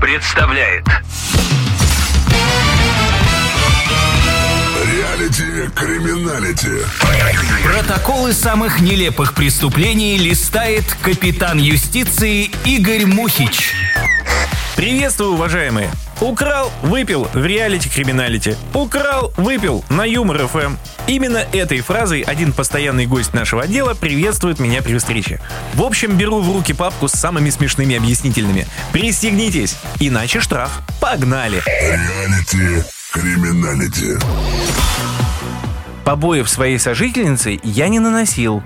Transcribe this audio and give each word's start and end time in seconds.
представляет 0.00 0.84
Реалити 4.84 5.70
криминалити. 5.74 6.86
Протоколы 7.64 8.32
самых 8.32 8.80
нелепых 8.80 9.34
преступлений 9.34 10.16
листает 10.18 10.84
капитан 11.02 11.58
юстиции 11.58 12.50
Игорь 12.64 13.06
Мухич. 13.06 13.74
Приветствую, 14.84 15.32
уважаемые! 15.32 15.90
Украл, 16.20 16.70
выпил 16.82 17.26
в 17.32 17.42
реалити-криминалити. 17.42 18.54
Украл, 18.74 19.32
выпил 19.38 19.82
на 19.88 20.04
Юмор 20.04 20.46
ФМ. 20.46 20.74
Именно 21.06 21.38
этой 21.38 21.80
фразой 21.80 22.20
один 22.20 22.52
постоянный 22.52 23.06
гость 23.06 23.32
нашего 23.32 23.62
отдела 23.62 23.94
приветствует 23.94 24.58
меня 24.58 24.82
при 24.82 24.98
встрече. 24.98 25.40
В 25.72 25.82
общем, 25.82 26.18
беру 26.18 26.42
в 26.42 26.54
руки 26.54 26.74
папку 26.74 27.08
с 27.08 27.12
самыми 27.12 27.48
смешными 27.48 27.96
объяснительными. 27.96 28.66
Пристегнитесь, 28.92 29.78
иначе 30.00 30.40
штраф. 30.40 30.70
Погнали! 31.00 31.62
Реалити 31.64 32.84
криминалити. 33.10 34.18
Побоев 36.04 36.50
своей 36.50 36.78
сожительницы 36.78 37.58
я 37.62 37.88
не 37.88 38.00
наносил. 38.00 38.62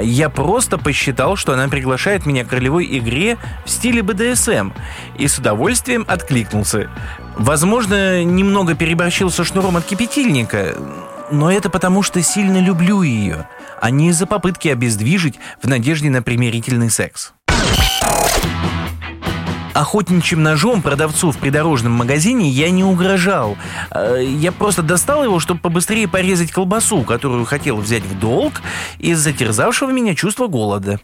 Я 0.00 0.28
просто 0.28 0.78
посчитал, 0.78 1.36
что 1.36 1.52
она 1.52 1.68
приглашает 1.68 2.26
меня 2.26 2.44
к 2.44 2.52
ролевой 2.52 2.86
игре 2.98 3.38
в 3.64 3.70
стиле 3.70 4.02
БДСМ 4.02 4.72
и 5.16 5.26
с 5.26 5.38
удовольствием 5.38 6.04
откликнулся. 6.06 6.90
Возможно, 7.36 8.22
немного 8.24 8.74
переборщил 8.74 9.30
со 9.30 9.44
шнуром 9.44 9.76
от 9.76 9.84
кипятильника, 9.84 10.74
но 11.30 11.50
это 11.50 11.70
потому, 11.70 12.02
что 12.02 12.22
сильно 12.22 12.58
люблю 12.58 13.02
ее, 13.02 13.48
а 13.80 13.90
не 13.90 14.08
из-за 14.08 14.26
попытки 14.26 14.68
обездвижить 14.68 15.38
в 15.62 15.68
надежде 15.68 16.10
на 16.10 16.22
примирительный 16.22 16.90
секс. 16.90 17.32
Охотничьим 19.78 20.42
ножом 20.42 20.82
продавцу 20.82 21.30
в 21.30 21.38
придорожном 21.38 21.92
магазине 21.92 22.50
я 22.50 22.68
не 22.70 22.82
угрожал. 22.82 23.56
Э, 23.92 24.20
Я 24.26 24.50
просто 24.50 24.82
достал 24.82 25.22
его, 25.22 25.38
чтобы 25.38 25.60
побыстрее 25.60 26.08
порезать 26.08 26.50
колбасу, 26.50 27.02
которую 27.02 27.44
хотел 27.44 27.76
взять 27.76 28.02
в 28.02 28.18
долг 28.18 28.54
из-за 28.98 29.32
терзавшего 29.32 29.92
меня 29.92 30.16
чувства 30.16 30.48
голода. 30.48 30.98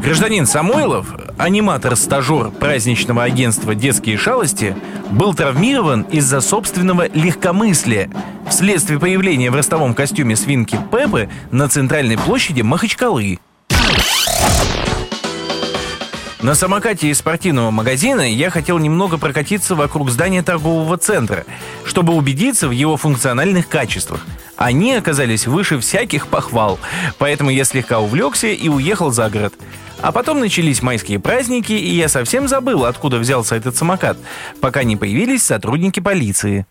Гражданин 0.00 0.46
Самойлов, 0.46 1.08
аниматор-стажер 1.38 2.50
праздничного 2.50 3.24
агентства 3.24 3.74
«Детские 3.74 4.16
шалости», 4.16 4.76
был 5.10 5.34
травмирован 5.34 6.02
из-за 6.02 6.40
собственного 6.40 7.08
легкомыслия 7.08 8.08
вследствие 8.48 9.00
появления 9.00 9.50
в 9.50 9.56
ростовом 9.56 9.92
костюме 9.92 10.36
свинки 10.36 10.78
Пеппы 10.92 11.28
на 11.50 11.68
центральной 11.68 12.16
площади 12.16 12.60
Махачкалы. 12.60 13.40
На 16.46 16.54
самокате 16.54 17.08
из 17.08 17.18
спортивного 17.18 17.72
магазина 17.72 18.20
я 18.20 18.50
хотел 18.50 18.78
немного 18.78 19.18
прокатиться 19.18 19.74
вокруг 19.74 20.10
здания 20.10 20.44
торгового 20.44 20.96
центра, 20.96 21.44
чтобы 21.84 22.12
убедиться 22.12 22.68
в 22.68 22.70
его 22.70 22.96
функциональных 22.96 23.68
качествах. 23.68 24.24
Они 24.54 24.94
оказались 24.94 25.48
выше 25.48 25.80
всяких 25.80 26.28
похвал, 26.28 26.78
поэтому 27.18 27.50
я 27.50 27.64
слегка 27.64 27.98
увлекся 27.98 28.46
и 28.46 28.68
уехал 28.68 29.10
за 29.10 29.28
город. 29.28 29.54
А 30.00 30.12
потом 30.12 30.38
начались 30.38 30.82
майские 30.82 31.18
праздники, 31.18 31.72
и 31.72 31.96
я 31.96 32.08
совсем 32.08 32.46
забыл, 32.46 32.84
откуда 32.84 33.18
взялся 33.18 33.56
этот 33.56 33.76
самокат, 33.76 34.16
пока 34.60 34.84
не 34.84 34.96
появились 34.96 35.42
сотрудники 35.42 35.98
полиции. 35.98 36.64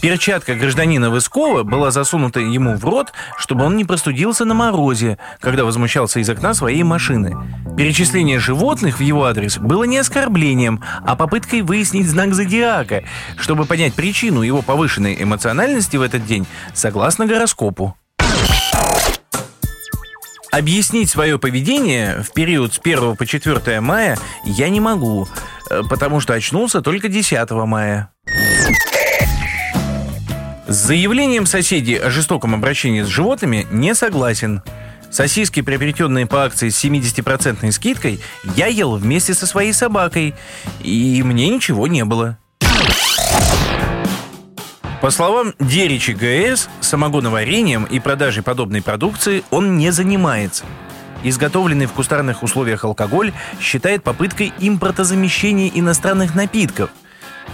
Перчатка 0.00 0.54
гражданина 0.54 1.10
Выскова 1.10 1.62
была 1.64 1.90
засунута 1.90 2.40
ему 2.40 2.76
в 2.76 2.84
рот, 2.84 3.12
чтобы 3.36 3.64
он 3.64 3.76
не 3.76 3.84
простудился 3.84 4.44
на 4.44 4.54
морозе, 4.54 5.18
когда 5.40 5.64
возмущался 5.64 6.20
из 6.20 6.30
окна 6.30 6.54
своей 6.54 6.82
машины. 6.82 7.36
Перечисление 7.76 8.38
животных 8.38 8.98
в 8.98 9.02
его 9.02 9.24
адрес 9.24 9.58
было 9.58 9.84
не 9.84 9.98
оскорблением, 9.98 10.82
а 11.04 11.16
попыткой 11.16 11.62
выяснить 11.62 12.08
знак 12.08 12.34
зодиака, 12.34 13.04
чтобы 13.36 13.64
понять 13.64 13.94
причину 13.94 14.42
его 14.42 14.62
повышенной 14.62 15.20
эмоциональности 15.20 15.96
в 15.96 16.02
этот 16.02 16.24
день 16.26 16.46
согласно 16.74 17.26
гороскопу. 17.26 17.96
Объяснить 20.50 21.10
свое 21.10 21.38
поведение 21.38 22.22
в 22.22 22.32
период 22.32 22.72
с 22.72 22.80
1 22.82 23.16
по 23.16 23.26
4 23.26 23.80
мая 23.80 24.16
я 24.44 24.70
не 24.70 24.80
могу, 24.80 25.28
э, 25.70 25.82
потому 25.88 26.20
что 26.20 26.32
очнулся 26.32 26.80
только 26.80 27.08
10 27.08 27.50
мая. 27.66 28.10
С 30.68 30.74
заявлением 30.74 31.46
соседей 31.46 31.96
о 31.96 32.10
жестоком 32.10 32.54
обращении 32.54 33.00
с 33.00 33.06
животными 33.06 33.66
не 33.70 33.94
согласен. 33.94 34.60
Сосиски, 35.10 35.62
приобретенные 35.62 36.26
по 36.26 36.44
акции 36.44 36.68
с 36.68 36.84
70% 36.84 37.72
скидкой, 37.72 38.20
я 38.54 38.66
ел 38.66 38.94
вместе 38.96 39.32
со 39.32 39.46
своей 39.46 39.72
собакой, 39.72 40.34
и 40.80 41.22
мне 41.24 41.48
ничего 41.48 41.86
не 41.86 42.04
было. 42.04 42.36
По 45.00 45.08
словам 45.08 45.54
Деричи 45.58 46.10
ГС, 46.10 46.68
самогоноварением 46.80 47.84
и 47.84 47.98
продажей 47.98 48.42
подобной 48.42 48.82
продукции 48.82 49.44
он 49.50 49.78
не 49.78 49.90
занимается. 49.90 50.66
Изготовленный 51.24 51.86
в 51.86 51.92
кустарных 51.92 52.42
условиях 52.42 52.84
алкоголь 52.84 53.32
считает 53.58 54.02
попыткой 54.02 54.52
импортозамещения 54.58 55.70
иностранных 55.74 56.34
напитков. 56.34 56.90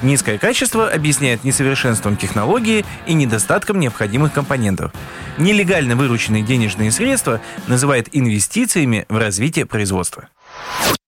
Низкое 0.02 0.38
качество 0.38 0.88
объясняет 0.88 1.44
несовершенством 1.44 2.16
технологии 2.16 2.84
и 3.06 3.14
недостатком 3.14 3.80
необходимых 3.80 4.32
компонентов. 4.32 4.92
Нелегально 5.38 5.96
вырученные 5.96 6.42
денежные 6.42 6.90
средства 6.90 7.40
называют 7.66 8.08
инвестициями 8.12 9.06
в 9.08 9.16
развитие 9.16 9.66
производства. 9.66 10.28